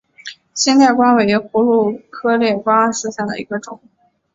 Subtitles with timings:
[0.55, 3.79] 新裂瓜为葫芦科裂瓜属下的一个种。